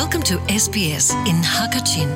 [0.00, 2.06] Welcome to SBS in Hakachin.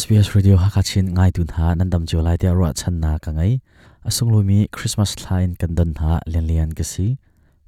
[0.00, 3.52] SBS Radio Hakachin ngai tun ha nandam chu lai tia ro chan na ka ngai
[4.08, 7.08] asung lo mi Christmas Line kan don ha len lian ka si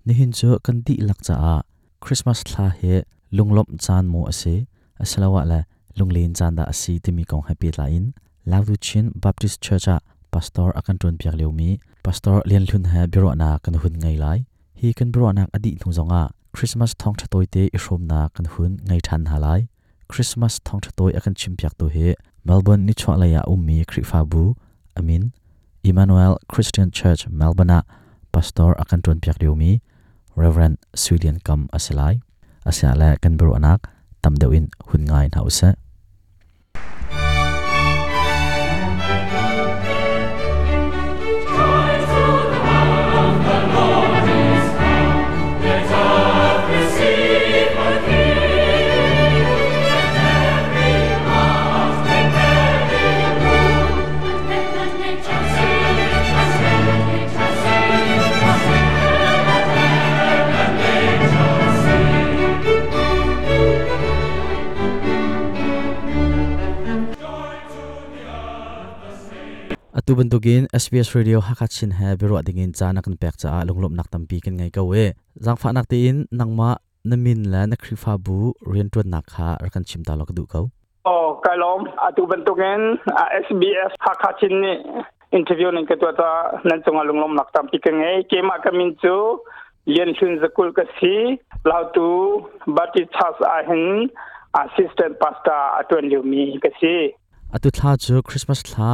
[0.05, 1.55] ni hin cho kan ti lak cha a
[2.05, 2.93] Christmas thla he
[3.37, 4.57] lunglom chan mo ase
[5.03, 5.61] asalawa la
[5.99, 8.13] lunglen chan da asi ti mi kong happy lain
[8.51, 11.51] Lavdu Chin Baptist Church a pastor akan tun piak leu
[12.05, 14.41] pastor lian lhun ha biro na kan hun ngai lai
[14.75, 18.19] hi kan bro nak adi thung zonga christmas thong tha toi te i shom na
[18.35, 19.61] kan hun ngai than halai
[20.13, 22.07] christmas thong tha toi akan chimpiak to he
[22.49, 24.43] melbourne ni chwa la ya ummi khri fa bu
[25.01, 25.23] amin
[25.91, 27.79] emmanuel christian church melbourne
[28.35, 29.73] pastor akan ton piak riumi
[30.43, 32.15] reverend swilian kam aselai
[32.71, 33.81] asya la kan bro anak
[34.23, 35.69] tam deuin hun ngai na usa
[70.15, 73.93] tu bun tugin SBS radio hakat sin ha biro dingin chana kan pek cha longlop
[73.99, 75.05] nak tampi kan ngai kawe
[75.45, 76.69] zang fa nak te in nangma
[77.13, 78.37] namin la na khri fa bu
[78.73, 80.65] rian tu nak kha ar kan chim ta lok du kau
[81.13, 81.15] o
[81.47, 82.83] kalom atu bun tugin
[83.47, 84.75] SBS hakat sin ni
[85.39, 86.31] interview ning ka tu ta
[86.69, 89.17] nan chunga longlom nak tampi kan ngai ke ma ka min chu
[89.97, 91.15] yen chun zakul ka si
[91.73, 92.07] lau tu
[92.79, 93.85] bati chas a hin
[94.63, 96.95] assistant pastor atwen lumi ka si
[97.59, 98.93] atu thla chu christmas thla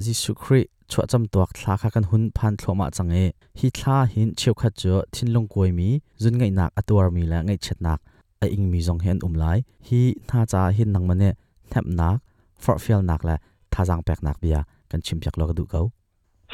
[0.00, 4.34] Jisu Christ chua cham tuak thla kha kan hun phan thloma change hi thla hin
[4.36, 8.00] cheu kha chu thinlong koi mi jun ngai nak atuar mi la ngai chet nak
[8.44, 11.28] a ing mi jong hen um lai hi tha cha hin nang mane
[11.70, 12.16] thap nak
[12.62, 13.36] for feel nak la
[13.72, 15.84] tha jang pek nak bia kan chim pek lo ka du kau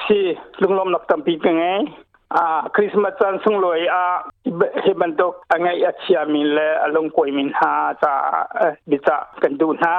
[0.04, 0.18] si
[0.60, 1.78] lunglom nak tam pi ka ngai
[2.34, 2.44] อา
[2.74, 4.04] คริสต์มาสันสุงลอยอา
[4.80, 8.12] เฮบันตกอันไงอัชยามินเลอลงควยมินหาจะ
[8.88, 9.96] บิจักันดูนะ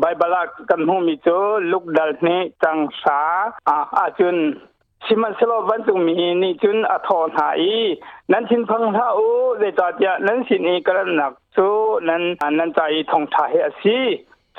[0.02, 1.38] บบลักกันหูมิจู
[1.72, 3.20] ลุกดัลนี่จังสา
[3.68, 4.36] อาอาจุน
[5.04, 7.62] ชิมันสโลวันตุมีนี่จุนอัทอนหาย
[8.32, 9.26] นั้นชินพังท้าอู
[9.58, 11.66] เดจอดยะนั้นชินอีกระนักจู
[12.08, 12.22] นั้น
[12.58, 12.78] นั้นใจ
[13.10, 14.00] ทองทาเฮอี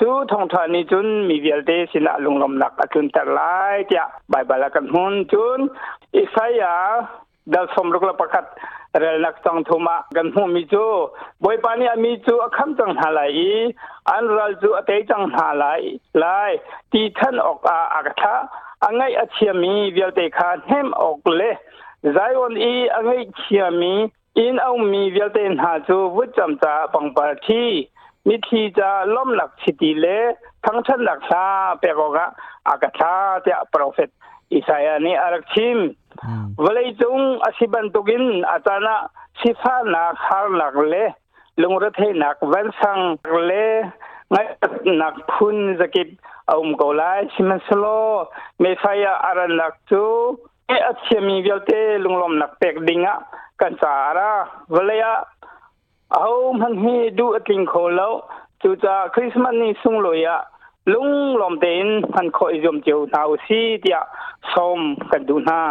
[0.08, 5.58] ู้ทองทานี่จุนมีเวลเตสินะลุงลมหนักอจุนตะลายจะบาบาลกันหุนจุน
[6.18, 6.74] อิสายา
[7.52, 8.44] ดัลสมรุกละประกัด
[8.98, 10.88] เรลักตังทุมากันหุมิจู
[11.44, 13.40] บอยปานี่มีจูอคัมจังหาไาล
[14.12, 15.82] อันรัลจูอเตจังหาไาย
[16.22, 16.52] ลาย
[16.92, 18.34] ตีท่านออกอาอักทะ
[18.84, 21.42] อังไงอเชียมีเวลเตคานเฮมออกเล
[22.14, 23.94] ไซออนอีอังไงเชียมี
[24.38, 27.70] อินเอามีเวลเตนหาจูวุจำจาปังปาที่
[28.28, 30.06] มิทีจะล้มหลักสิติเล
[30.64, 31.42] ทั้งชั้นหลักษา
[31.80, 32.26] เปกอกะ
[32.68, 33.12] อากาศา
[33.42, 34.10] เตะโปรเฟต
[34.52, 35.78] อิสายานีอารักชิม
[36.64, 39.06] วลัยตงอสิบันตุกินอาจารน์
[39.40, 40.94] สิฟานักฮาหลักเล
[41.62, 42.98] ลงรถให้นักวันสัง
[43.46, 43.52] เล
[44.30, 44.36] ไง
[45.00, 46.08] นักพุนสกิบ
[46.50, 47.84] อามกอลายชิมันสโล
[48.58, 50.04] เม่ใย่อารันลักจู
[50.66, 51.70] เออัชมีเวลเต
[52.04, 53.14] ลงลมนักเปกดิงะ
[53.60, 54.30] กันสาระ
[54.74, 55.14] วลา
[56.12, 56.26] เอา
[56.60, 58.12] มันให้ดูอติงโคแล้ว
[58.62, 60.38] จูจาคริสต์มาสนี่สุงลอยอะ
[60.92, 61.08] ลุง
[61.40, 63.96] ลอมเต็นพันคอยยมเจ้าดาวซีเดีย
[64.52, 64.80] สม
[65.10, 65.62] กันดูนา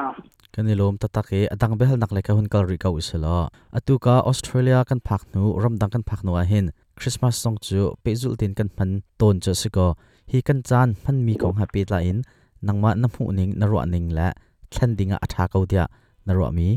[0.54, 3.38] กันนิลมตะตักันดังเบลนักเลกหุ่นกอลริกาอุสละ
[3.78, 6.66] อตุกาออสเตรเลียกันพักนูรำดังกันพักนูอเห็น
[7.00, 8.90] คริสต์มาสส่งจูเปจุลตินกันพัน
[9.20, 9.88] ตนจะสิกอ
[10.32, 12.24] ฮีกันจานพันมีของฮับปี้ไลน์
[12.68, 14.28] นังมาน้ำหูนิงนรวนิงและ
[14.74, 15.84] ทันดิงอาทากเอาเดีย
[16.28, 16.68] นรวมี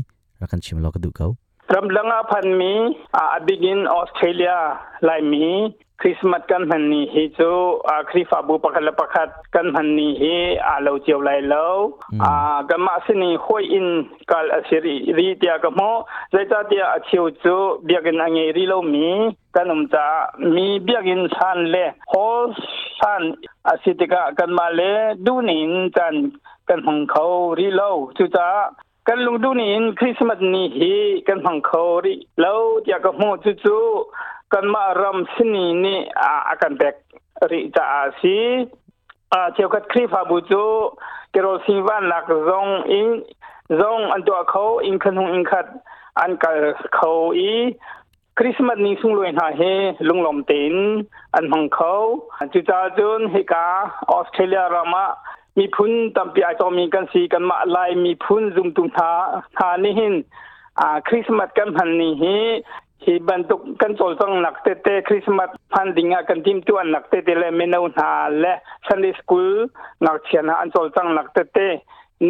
[0.41, 1.40] รักกันชิมลอกดูเขา
[1.73, 2.69] ramlanga phan mi
[3.17, 4.55] a begin australia
[5.07, 5.49] lai mi
[6.01, 7.49] christmas kan han ni hi chu
[7.93, 10.33] a khri fa bu pakhat la pakhat kan han ni hi
[10.71, 11.67] a lo cheu lai lo
[12.31, 12.31] a
[12.71, 13.87] ka ma sini hoi in
[14.33, 15.89] kal asiri ri tia ka mo
[16.35, 17.55] zai ta tia a cheu chu
[17.91, 19.09] biakin ange ri lo mi
[19.55, 20.05] kanum ta
[20.53, 22.25] mi biakin san le ho
[22.99, 23.23] san
[23.75, 24.91] asitika kan ma le
[25.25, 26.15] du nin tan
[26.69, 28.47] kan hong khau ri lo chu ta
[29.07, 29.69] กันลุงดูนี่
[29.99, 30.93] คริสต์มาสนี่ฮี
[31.27, 32.57] กันฟังเขาดิแล้ว
[32.87, 33.77] อยากกมบโจุจู
[34.53, 35.97] กันมารมสนีนี่
[36.47, 36.95] อาการแบก
[37.51, 38.39] ริจาอซี
[39.33, 40.65] อาเชียวกับคริฟาบุจู
[41.31, 43.07] เกโรซงวันหลักซองอิน
[43.79, 45.67] ซองอันตัวเขาอินคันหงอินขัด
[46.19, 46.55] อันกับ
[46.95, 47.53] เขาอี
[48.37, 49.61] คริสต์มาสนี่สุงลอยหาเฮ
[50.07, 50.75] ลุงลมติน
[51.35, 51.93] อันฟังเขา
[52.53, 53.65] จุจาจุนเฮกา
[54.11, 55.05] ออสเตรเลียรามา
[55.57, 59.11] มีพุนต้มปีอายตอมีกันสีกันมาลายมีพุนซุ่มตุ้มทา
[59.57, 60.15] ทานี่หิน
[60.79, 62.35] อ่าคริสต์มาสกันพันนี่ฮี
[63.03, 68.11] ฮีบันตุกกันโจลต้องหนักเตเตคริสต์มาสพันดิงากันทิมตัวหนักเตเตเลเมนูนา
[68.41, 68.53] และ
[68.87, 69.49] ซันดิสกูล
[70.03, 71.57] หนักเชียนอันโจลต้องหนักเตเต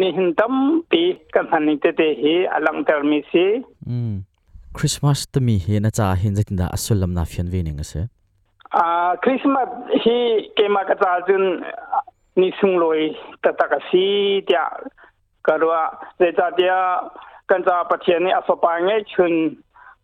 [0.06, 0.54] ี่หินตั้ม
[0.90, 1.02] ปี
[1.34, 3.46] กันพันนี่เตเตฮีอลังเตอร์มีสี
[3.88, 4.12] อืม
[4.76, 7.92] คริสต์มาสตมีเฮนะจ้าเห็นจะกินดาอสุลมนาฟิันเวนิงเส
[8.76, 8.86] อ่า
[9.22, 9.68] คริสต์มาส
[10.02, 10.16] ฮี
[10.54, 11.44] เกมากระจาจุน
[12.40, 13.00] นิสุงลอย
[13.42, 14.08] ตะตะกสี
[14.46, 14.60] เดีย
[15.46, 15.82] ก็รู้ว่า
[16.18, 16.72] เรจาเดีย
[17.48, 19.32] กันจะปัจเจเนอสปางเงชุน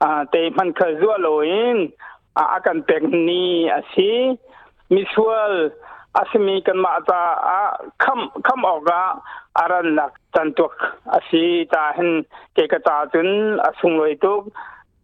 [0.02, 1.76] อ่าแต่มันเคยรั่วลอยอน
[2.36, 4.16] อาการแปลกนี้อาศัย
[4.92, 5.52] มิชวล
[6.16, 7.60] อาศัยมีกันมาตาอา
[8.02, 8.90] คำคำออก
[9.58, 10.72] อารันลักจันทุก
[11.14, 12.10] อาศัยจาเห็น
[12.54, 13.28] เกิดกระตาน
[13.64, 14.42] อาสุงลอยตุก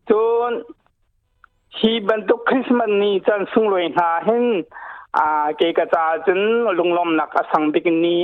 [0.09, 0.11] จ
[0.51, 0.53] น
[1.77, 4.45] ที่บรรทุกคริสต์มาสนี้จันสุงลอยหาเห็น
[5.19, 5.27] อ่า
[5.57, 6.41] เกกะจาจุน
[6.79, 8.17] ลุงลมนักอสังบิกนี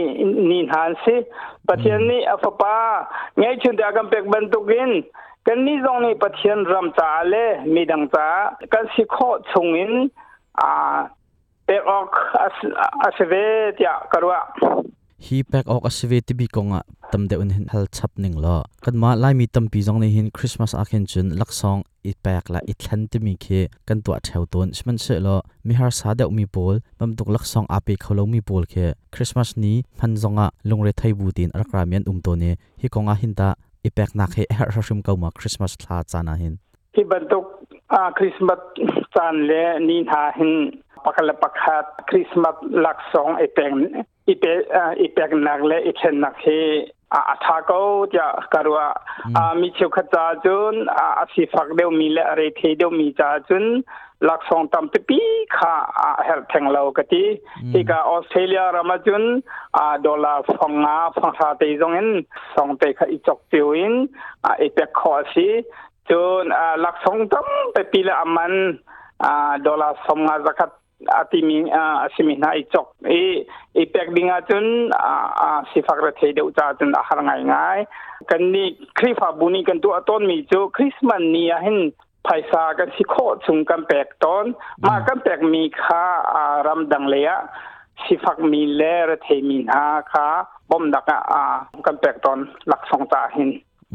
[0.50, 1.14] นีนันสิ
[1.66, 2.78] ปัจจัยนี้อฟปา
[3.38, 4.90] ไงชุนดากัมเป็กบรรทุกิน
[5.46, 8.26] กันนี่รงนี้ปัจจัยรำจ้าเลยมีดังจา
[8.72, 9.16] กันสิโค
[9.50, 9.92] ชงิน
[10.60, 10.70] อ่า
[11.64, 12.06] เป็กออก
[13.02, 13.32] อสเว
[13.78, 14.34] ตยกรัว
[15.26, 16.82] ฮีเป็กออกอสเวติบิกงะ
[17.12, 21.78] ตำเดอุนเฮลชับนิงลอกันมาไลมีตำปีตรงนี่หินคริสต์มาสอาเคนจุนลักซอง
[22.08, 25.36] i pek la i thlan ti mi khe kan tua theu ton sman se lo
[25.66, 28.86] mi har sa deuh mi pol bam tuk lak song api kholo mi pol khe
[29.14, 32.50] christmas ni phan zonga lungre thai bu tin arkra mian um to ne
[32.80, 33.48] hi konga hin ta
[33.88, 36.54] i pek na khe her hrim kauma christmas thla chana hin
[36.94, 37.46] ki ban tuk
[38.00, 38.60] a christmas
[39.14, 40.52] chan le ni ha hin
[41.04, 42.56] pakala pakhat christmas
[42.86, 43.70] lak song i pek
[44.32, 44.58] i pek
[45.06, 46.58] i pek nak le i thlen nak he
[47.14, 47.82] อาทากู
[48.16, 48.78] จะกรัว
[49.60, 53.64] มีเชื่อขจาจุนอาสิฟักเดียวมีเละไรเทเดียวมีจาจุน
[54.28, 55.18] ลักสองตัติปี
[55.56, 55.74] ค่ะ
[56.24, 57.24] เฮลททงเรากติ
[57.70, 59.22] ที่กาออสเตรเลียรามาจุน
[59.78, 62.08] อาดอลลาร์ฟังงาฟังทาเตยจงเงิน
[62.54, 63.94] สองเตค่ะอีจกจิวิน
[64.44, 65.48] อาเอเปกคอสี
[66.10, 66.44] จน
[66.84, 67.46] ลักสองตั้ม
[67.92, 68.52] ปีละมัน
[69.24, 69.34] อา
[69.66, 70.70] ดอลลาร์สองงาจักัด
[71.08, 74.92] ati mi asimina ichok e e pek dinga chun
[75.40, 77.80] a sifak ra thei de ucha chun a har ngai ngai
[78.28, 78.64] kan ni
[78.98, 81.78] khri fa buni kan tu aton mi chu christmas ni a hin
[82.26, 84.46] phaisa kan si kho chung kan pek ton
[84.84, 86.04] ma kan pek mi kha
[86.40, 87.36] a ram dang le ya
[88.06, 90.26] sifak mi le ra thei mi na kha
[90.70, 91.44] bom da ka a
[91.86, 92.38] kan pek ton
[92.70, 93.50] lak song cha hin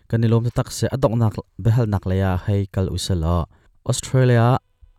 [0.09, 1.33] kan ni lom tak se adok nak
[1.65, 3.35] behal nak le ya hai kal usala
[3.91, 4.47] australia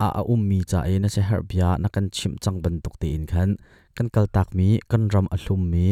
[0.01, 3.49] อาอุ้มมีจ่าเอ็นเชอรบียนักกันชิมจังบรรทุกตีนขัน
[3.97, 5.87] กันกัลตักมีกันรำอัลุมมี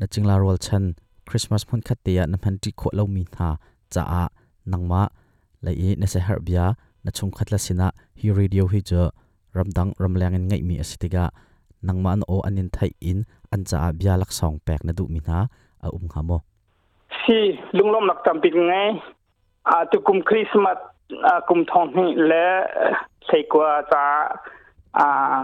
[0.00, 0.84] นักจิงลาโรลชัน
[1.28, 3.48] คริสต์มาสพุ่นขัดเตียนั่กพันที่ขวดเลมีนา
[3.94, 4.22] จ่า
[4.70, 5.02] หนังมา
[5.62, 6.60] เลยะอีนเชอร์บีย
[7.06, 7.86] นั่กชงขัดลักษณะ
[8.20, 9.00] ฮิริเดียวฮิจู
[9.56, 11.24] รำดังรำแรงเงยมีอสิติกา
[11.86, 13.18] หนังมาอันโออันยินไทยอิน
[13.52, 15.38] อันจ่าเบียลักสองแปกนั่ดูมีนา
[15.82, 16.38] อุ้มหามอ
[17.22, 17.38] สิ
[17.76, 18.74] ลุงล้มหลักจำปิดไง
[19.68, 20.76] อาตุกุมคริสต์มาส
[21.48, 22.46] กุมทองนี่และ
[23.30, 24.04] สิกว่าจะ
[24.98, 25.36] อ่า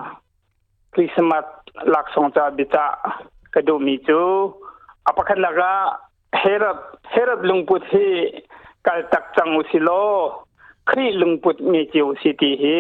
[0.93, 1.45] คริสต์มาส
[1.95, 2.87] ลักษสงจะบิตะ
[3.55, 4.25] กระดูมิจู
[5.05, 5.71] อพักันละกะ
[6.41, 6.79] เฮรับ
[7.11, 8.09] เฮรับลุงพุทธิ
[8.87, 9.91] กัลตักจังอุสิโล
[10.89, 12.79] คริลุงพุทธิจิวสิติฮี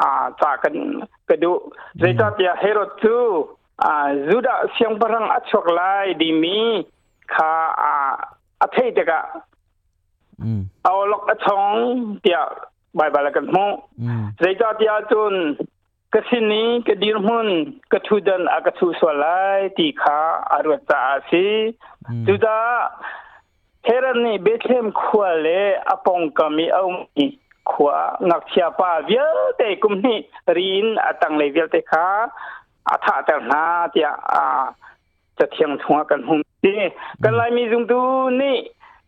[0.00, 0.08] อ่า
[0.40, 0.74] จากัน
[1.28, 1.52] กระดู
[1.98, 3.16] เรจัตยาเฮรับจู
[3.84, 3.92] อ่า
[4.28, 6.58] จุดะเสียงพรังอัจฉริยดีมี
[7.32, 7.92] ข้าอ่า
[8.60, 9.20] อธิเดกะ
[10.82, 11.62] เอาล็อกอชง
[12.22, 12.44] เดียว
[12.98, 13.72] บายบายกันหมด
[14.38, 15.34] เรจอดยาจุน
[16.14, 17.48] กสินี้กดีรมุน
[17.92, 20.18] กทุดันอากทุสวลายตีขา
[20.52, 21.46] อรุตาสี
[22.26, 22.60] จุดา
[23.82, 25.46] เทรนี่เบชเมขวเล
[25.88, 26.82] อปองกมีเอา
[27.16, 27.26] มี
[27.70, 27.96] ขวา
[28.28, 30.18] งักเชียปาเวียลเตกุมนี่
[30.56, 32.06] รีนอตังเลเวียลเตขา
[32.88, 33.96] อธาเตร์นาเต
[34.34, 34.38] อย
[35.38, 36.80] จะเที่ยงทวงกันหุ่นี่
[37.22, 38.00] กันลามีจุงดู
[38.42, 38.56] นี่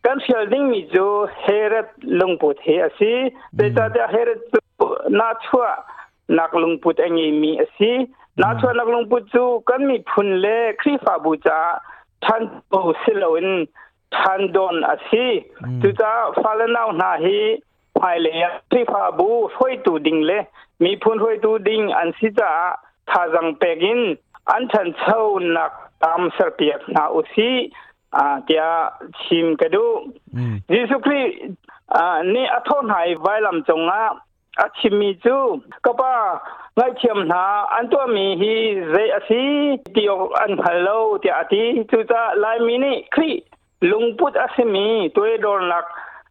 [0.05, 1.05] กันเชลดิ้งมีจู
[1.41, 1.89] เฮเรต
[2.19, 3.13] ลงพุ่ดเฮสิ
[3.57, 4.85] ต่จ้าเดเฮเรตจู
[5.19, 5.67] นาชัว
[6.37, 7.91] นักลงพุ่ดเองมีสิ
[8.41, 11.59] นาชัวนักลงพุ่ดจูกันมีพุนเล่คริฟาบูจ้า
[12.23, 13.49] ทันตุสิลวิน
[14.17, 14.75] ทันโดน
[15.07, 15.25] สิ
[15.81, 16.11] จูจ้า
[16.41, 17.39] ฟาเลนาวนาฮี
[17.99, 20.39] ไปเลียคริฟาบูช่วยตูดิงเล่
[20.83, 22.51] มีพุนช่วยตูดิงอันสิจ้า
[23.09, 23.99] ท่าจังเปกิน
[24.51, 25.21] อันทันเซ่า
[25.55, 25.71] นัก
[26.03, 27.51] ตามเสพียนาอุสิ
[28.15, 28.67] อาจะ
[29.23, 29.85] ชิมกันดู
[30.71, 31.21] ยิสุคีิ
[31.95, 34.01] อ่านี่อัฐนัยไว้ลำจงอ่ะ
[34.61, 35.37] อาชิมีจู
[35.83, 36.13] ก็ป่า
[36.77, 38.53] ง่ายเชื่อมหาอันตัวมีฮี
[38.91, 39.43] เจอสี
[39.93, 43.29] เดียวอันฮัลโหลเดียดีจูจะลายมินิคริ
[43.91, 45.85] ลุงพุทธอสิมี ตัวโดนหนัก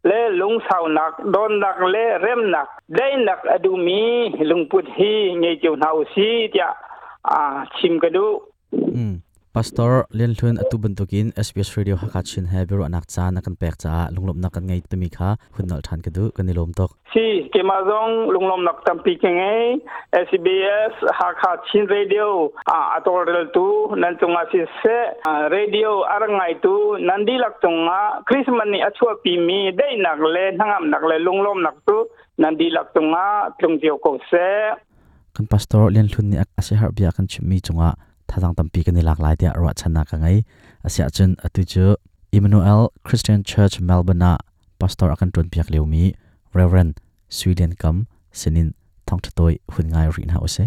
[0.06, 4.06] เล่ลุงสาวหนักโดนหนักเล่เริ่มหนัก ได้หนักอดุมี
[4.50, 6.64] ลุงพุทธฮีไงเจ้าหน้าอุศีเดีย
[7.30, 7.40] อ่า
[7.76, 8.28] ชิมกันดู
[9.56, 13.54] pastor lian thun atuban tokin sbs radio hakat shin he biro anak cha na kan
[13.62, 17.22] pek cha lunglom na kan ngai tumi kha hunnal than ka du kanilom tok si
[17.54, 19.64] kemazong lunglom nak tam pi ke ngai
[20.26, 22.26] sbs hakat shin radio
[22.74, 23.64] a atol rel tu
[24.04, 24.96] nan tunga si se
[25.56, 26.76] radio arangai tu
[27.08, 27.98] nandi lak tunga
[28.28, 31.96] christmas ni achwa pi mi dei nak le nangam nak le lunglom nak tu
[32.44, 33.26] nandi lak tunga
[33.58, 34.46] tlung jiu ko se
[35.38, 37.90] kan pastor lian thun ni ase har bia kan chimi chunga
[38.26, 40.42] thadang tampi kan ilak lai tia ro chana ka ngai
[40.86, 41.94] asia chun atu chu
[42.34, 44.36] Emmanuel Christian Church Melbourne
[44.78, 46.12] pastor akan tun piak leumi
[46.52, 48.74] Reverend Sweden kam sinin
[49.06, 50.66] thong thatoi hun ngai rin ha ose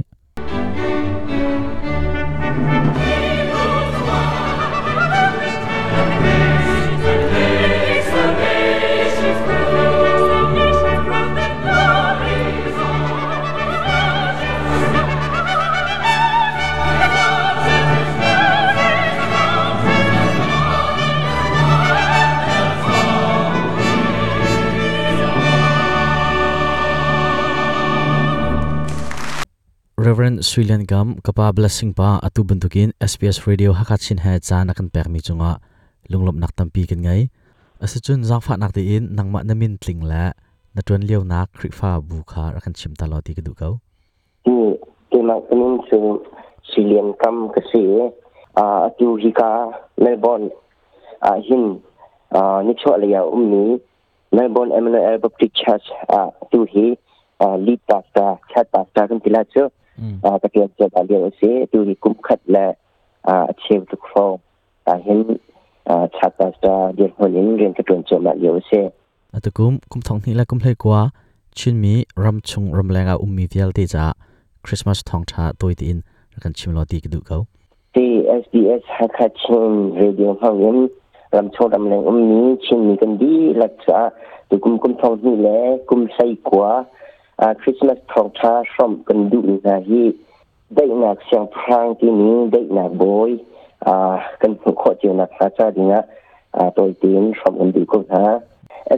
[30.20, 34.02] Reverend Suilian Gam kapa blessing pa atu bentukin SPS Radio h a k a t
[34.04, 35.52] s i n h a i cha nakan p e r mi chunga
[36.12, 37.22] lunglop nak tampi kin ngai
[37.84, 40.26] asachun zangfa nak te in nangma namin tling la
[40.76, 43.32] na tuen leo na k r i fa bu kha rakan chim ta lo ti
[43.38, 43.74] k i du kau
[44.46, 44.58] ni
[45.12, 46.00] ke na k u n i n chu
[46.70, 47.82] Suilian Gam ka si
[48.64, 49.50] a atu hi ka
[50.04, 50.48] Melbourne
[51.32, 51.64] a hin
[52.38, 53.66] a ni chwa le ya umni
[54.36, 55.88] Melbourne Emmanuel Baptist Church
[56.20, 56.22] a
[56.52, 56.88] tu hi
[57.46, 59.66] a lead pastor, chat pastor kan tila chu
[60.00, 61.41] ตรเรียมจะาเรียนเส
[61.72, 62.65] ดูดีกุมขัดและ
[63.60, 64.32] เชฟทุกฟอง
[64.88, 65.20] ตาเห็น
[66.18, 66.65] ชาตาสต
[66.96, 68.72] เดียนหัวเลี้ยงเรียนกระเกีจะบาเรียนเส
[69.46, 71.00] ตะกุมกุมทองที่ละกุ้มเลยกว่า
[71.58, 74.06] ชินมีรำชงรำแรงอาอุ้มมีเดียลตีจ้า
[74.65, 75.98] คริสต์มาสทองชาตัวอีน
[76.44, 77.39] กันชิมลอดีกันดูเขา
[77.96, 80.77] ที่ SBS ฮักชิมเรียนหเขาเห็น
[81.38, 84.00] รำชงรำแรงอุ้มมีชินมีกันดีลักษา
[84.50, 85.58] ตะกุมกุมทองนี่แหละ
[85.89, 86.70] กุมใส่กว่า
[87.43, 90.03] อาคริสต์มาสทองชาสมกันดูนะฮี
[90.75, 93.29] ได้หนักเสียงพรางที่นี้ได้หนักบอย
[93.88, 93.96] อ่า
[94.41, 96.00] กันขอเจียวนักะเจ้าดีนะ
[96.55, 98.27] อ่าตัวเตีนสมกันดูก็ฮะ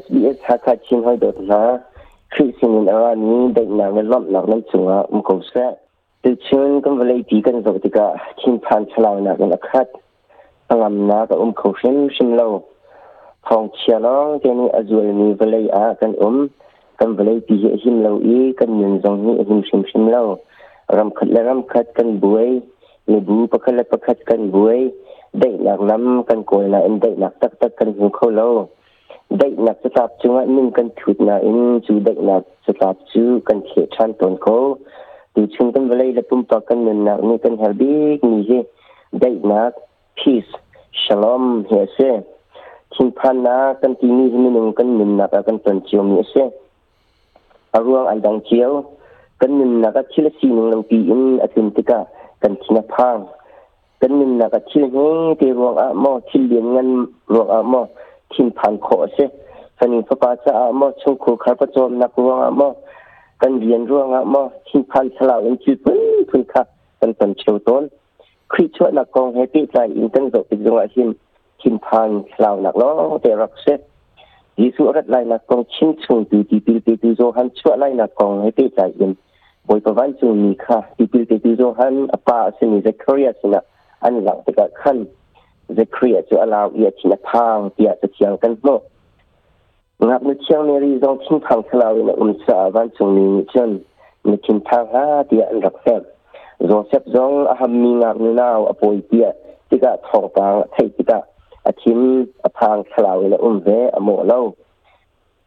[0.01, 1.63] SBS ฮักชิมให้ดดนะ
[2.33, 5.65] คริสต์มาสอันนี้ได้หนักในรอบหนักนั้นจังอ่ะมุกเสะ
[6.23, 8.05] ตื่นเช้ากันเวลาตีกันสกติกา
[8.39, 9.87] ชินพันฉลาวนักนักขัด
[10.67, 12.47] พลังนักอุ้มเขาชิมชิมเรา
[13.47, 16.35] ของเชียร์ร้องเจนี่อจวยมีเวลากันอุ้ม
[17.01, 20.21] กันเปลยที่เห็นเราอีกันยังจังหนี้มุมชิมชิมเรา
[20.97, 22.49] รำคัดรำคัดกันบุ้ย
[23.09, 24.79] ในบูปะคัดปะคัดกันบุ้ย
[25.39, 28.47] ได้หนักน้ำกันโกยนะได้หนักตักตักกันหิวเขาเรา
[29.39, 34.55] ได้หนักสตาบจังหวะนึงกันถุดนะอินจูได้หนักสตาบจูกันเขียนชั้นตนเขา
[35.35, 38.59] ดูชิมกันเปลยละปุ่มตะกันเงินหนักนี่กันเฮลบีกนี่เหี้
[39.19, 39.71] ได้หนัก
[40.17, 40.39] พี a
[41.01, 42.11] ช e s ล a มเฮีเซ่
[42.93, 46.47] ชิ้งพันนะกันที่นี่ที่นี่งกันเงินหนักกันตนเชียวมีเสีย
[47.73, 48.71] อารวงอันดังเชียว
[49.41, 51.99] กันนินนักชิลสีน่งลงปีอินอัตินติกา
[52.43, 53.17] กันชินพัง
[54.01, 56.87] กันนินนักชิลเ้งเทรวงอาโมชิลเลียงเงิน
[57.33, 57.73] รวงอาโม
[58.31, 59.27] ทิมผ่านขอเสีย
[59.77, 62.61] ฟันิพปาจะอาโมชงคูคาประจมนักรวงอาโม
[63.41, 64.35] กันเรียนรวงอาโม
[64.67, 65.99] ทิมผ่านสลาอินจุดปุ้น
[66.29, 66.61] พุ่นค่ะ
[66.99, 67.83] กันตันเชียวต้น
[68.51, 71.09] คริชวนักกองเฮปิใจอินตันงตปินจงหวะชิน
[71.59, 72.89] ทิมผ่านสลาวนักล้อ
[73.21, 73.67] เตรักเส
[74.59, 79.11] ยิสุรัดไลนักกองชิงชงดูดีปิลเตตูโซฮันชั่วไลนักกองให้เตใจเย็น
[79.67, 83.61] บอยริวันจูมีค่ะดีปิลเตตูโซฮันอปาสินิเซคเรียสินะ
[84.03, 84.97] อันหลังจะกขั้น
[85.75, 88.69] เซคเรียจะลาวเอียชินะทางเตียจะเทียงกันโน
[90.09, 93.69] งับมือเชียงในรีจงชิ้งทางขลาวในอุมสาวันจูมีเช่น
[94.27, 96.01] ในชิ้งทางฮะเตียอันรักแซ่บ
[96.67, 101.19] โซเซบจงอหมีงับในนาวอปอยเตียีิกะทองลางไทยติกะ
[101.67, 101.99] อทิม
[102.45, 104.45] อพางคลาวและอุ้มเวอโมเลว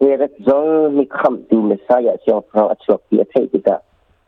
[0.00, 0.66] เวรักจง
[0.99, 3.76] มีคำดูเมสายาเชียงพรางอัจฉริยะเทติดะ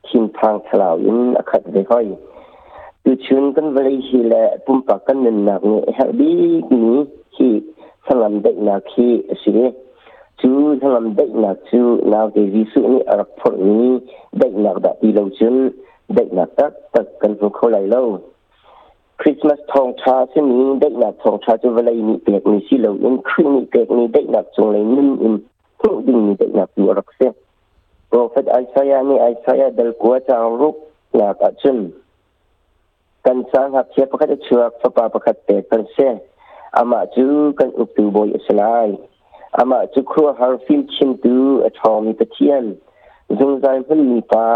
[0.07, 2.07] ทิมพางคลาวอินอคัดเวค้อย
[3.05, 6.31] ดูชุนกันวรีฮีและปุ่มปากกันนันนักเนี่ยเฮาดี
[6.71, 6.99] นี้
[7.35, 7.53] ที่
[8.07, 9.09] สลัมเด็กนักที
[9.43, 9.51] สิ
[10.41, 10.53] จู
[10.83, 11.81] สลัมเด็กนักจู
[12.13, 13.87] นาวเดวิสุนี่อรพบนี้
[14.39, 15.55] เด็กนักดับดีเราุน
[16.15, 18.05] เด็กนักตักตักกันพวกเขาไหลเล่า
[19.21, 25.35] คริสต์มาสทองชาเช่นนี้ได้หนักทองชาจะเวลานี้เด็ดมีสิเหลวเงินขึ้นมีเด็ดมีได้หนักจงเลยนิ่งอิน
[25.81, 27.35] ผูกดึงมีได้หนักอยู่รักเสียง
[28.09, 30.75] โปรเฟตไอซายาเนี่ยไอซายาเดลกัวจางรุก
[31.17, 31.79] หนักอัดชน
[33.25, 36.15] กันสร้างหักเชียบประคติเชือกฟ้าปาประคติเตะกันเสียง
[36.77, 37.27] อามาจู
[37.59, 38.89] กันอุตูโบยอสลาย
[39.59, 42.65] อามาจูครัวฮาร์ฟิลชินดูอัทองมิตเทียน
[43.41, 44.51] จงใจเพื่อมีตา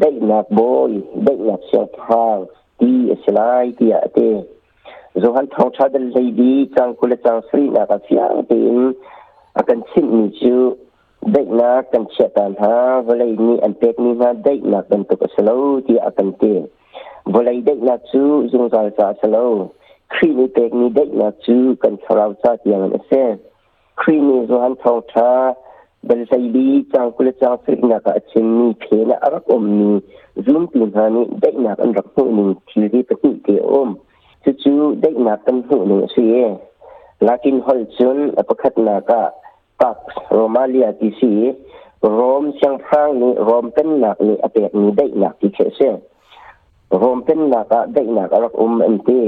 [0.00, 0.90] ได้หนักโบย
[1.24, 2.38] ได้หนักเชียงพาง
[2.80, 4.30] ตีอิสลามที่อาเต้
[5.22, 8.74] zohan ท่องชาดลีดีจังคุลจังสรีนักฟังเป็น
[9.56, 10.56] อาการชินมิจู
[11.32, 15.50] ได้นักกัรเชตันาะวันนี้อันเป็นนี้นาเด็กนักกันตุกสโล
[15.86, 16.54] ที่อาการเต้
[17.34, 19.36] วันนีเด็กนักจู z o จัลจัสโล
[20.12, 23.34] ครีมีเป็นนี้ไดกนักจู้การชาวราชที่อย่างนั้นเอง
[24.00, 25.32] ครีมี้ zohan ท่องชา
[26.08, 29.90] ดลีดีจังคุลจังสรีนักอาชินมีเพนอารมณ์มี
[30.44, 33.88] ซูมปีนฮานี่ได้หนักอันรักผู้หนึ่งที่วิตตุ้เกี่ยวอม
[34.42, 36.46] ชื่อชืได้หนักตั้งผู้หนึ่งเสีย
[37.26, 39.22] ลากินฮอลซุนอภิคตนาก้า
[39.80, 39.98] ปัก
[40.32, 41.32] โรมาเลียกิสี
[42.16, 45.88] รอมเชียงพางนี่รอมเป็นหนักนี่อเปียนี่ได้หนักที่เชเช่
[47.00, 49.20] รอมเป็นหนักอ่ได้หนักอันรักอมอันตี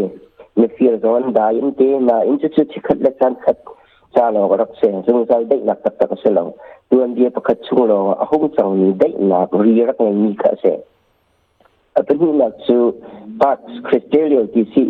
[0.59, 3.57] มีฟิลโซนได้อันตีน่าอินชื่อชื่ที่ขัดเล็กันขัด
[4.15, 6.47] ชาโลกรักเสียงซึ่งใจได้หนักตัดตัดเสียง
[6.91, 10.79] ตัวเดียประคตชุโลอกอ่ะห้องจังนี่ได้หนักรีรักในนี้ค่ะเสียง
[11.99, 12.93] apabila su
[13.41, 14.83] bat kriterial di si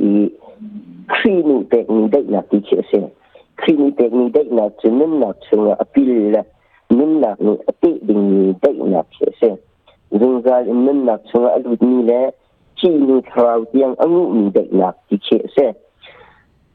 [1.09, 3.01] krinu tekni dek na di che se
[3.63, 6.43] krinu tekni dek na chu nim na chu apil la
[6.91, 9.51] nim na ni ate ding ni dek na che se
[10.11, 12.35] zungal nim na chu alut ni le
[12.75, 15.75] chi ni thrau tiang angu ni dek na di che se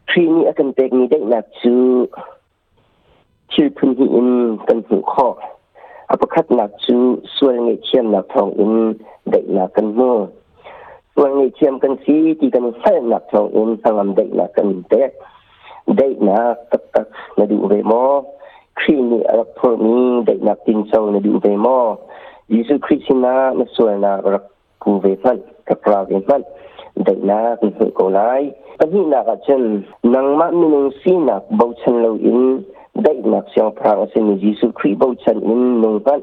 [0.08, 2.08] krinu akan tekni dek na chu
[3.52, 5.36] chi pun hi in kan hu kho
[6.14, 8.96] apakat na chu sual nge chiam na thong in
[9.28, 10.34] dek na kan mo
[11.14, 14.48] tuang ni chiam kan si ti kan sai na chong in sang am dek na
[14.56, 15.14] kan dek
[15.88, 18.26] dek na tak tak na du ve mo
[18.80, 21.98] kri ni a por mi dek na tin chong na du ve mo
[22.50, 24.40] yesu kristina na so na ra
[24.82, 26.42] ku ve phan ka pra ve phan
[27.06, 28.44] dek na kan hu ko lai
[28.80, 32.42] pa ni na ka chen nang ma mi nung si na bau chen lo in
[33.06, 36.22] dek na xiang pra ka se ni yesu kri bau chen in nung phan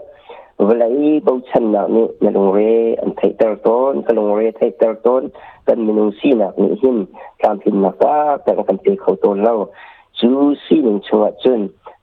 [0.67, 5.23] เวลาอีบูชันนักนี่นั่งเรืออันไทเติร์ตตอนก็นลงเรือไทเติร์ตตอน
[5.69, 6.99] กันมินุสีหนักนี่หิน
[7.43, 9.55] ตามพินหนักก็แต่งกันเปเขาต้นเรา
[10.19, 10.31] จู
[10.65, 11.61] สีหนึ่งชวจุน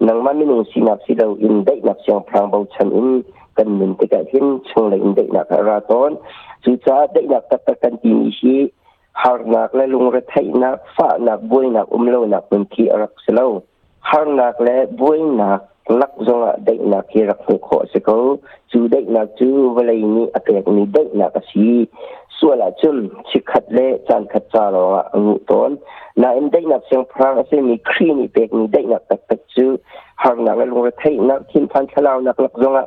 [0.08, 3.10] นังมันมินุสีหนักสีเราอินเดหนักเสียงพรางบูชันอิน
[3.58, 6.12] กันมินติกับหินชงเลยอินเดหนักราต้น
[6.64, 8.54] จูจ้าเดหนักตะตะกันทีนี้ชี
[9.22, 13.48] ฮาร์นักและลงเรือไทนักฝ่านักบุยนักอุ้มเลวหนักมันที่อรักเสล่า
[14.10, 15.62] ฮาร์นักและบุยนัก
[16.00, 18.18] ลักซงเด็กนักที่รักนุขอสิเขา
[18.72, 21.68] จูเด็กนักจูเวลานี้อาเกียนี้เด็กนักสี
[22.38, 22.98] ส่วนละจุน
[23.30, 25.72] ชิขัดเล่จันคัดจารอะงูตอน
[26.22, 29.68] นาเอ็มได้นักเสียงพรางเสีมีครีมีเป็กมีได้นักตักตักจู
[30.24, 32.86] หางนักลงไปไทยนักทิมพันขลาวนักลักซงอ่ะ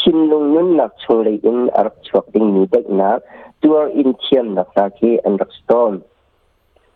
[0.00, 3.18] ชินลงนุ่นนักชงเลยอินอรักชวกดิ้งมีได้นัก
[3.62, 5.92] ตัวอินเทียมนักตาเกอันรักสตอม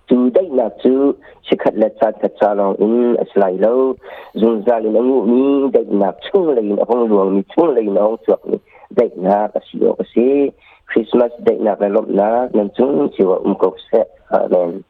[0.09, 1.12] tu đây là tu
[1.51, 3.94] chỉ khát lệ cha thật cha lòng in lại lâu
[4.35, 7.94] dùng ra lên ông ngụ mi đây là chung lên ông luồng mi chung lên
[7.94, 8.57] ông chuộc mi
[8.97, 10.49] đây là cái gì cái gì
[10.94, 14.81] Christmas đây là cái lộn là nên chúng chỉ vào um cốc sẽ amen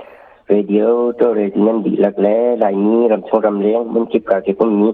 [0.49, 0.83] เรดิโอ
[1.19, 4.89] ตัวเรดินันดีหลักแล้ลายนี้รำชงรำเลี้ยงมันคิดกาเก็บพวกนี้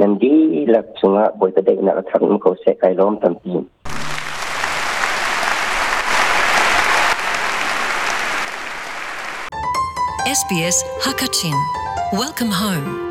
[0.00, 0.34] นันดี
[0.70, 3.62] หลักสงะบอยตะเด็กนักทักมันเขาเสกไกล้อมตามทีน
[10.24, 11.58] เอสบีเอสฮักกาชิน
[12.18, 13.07] welcome home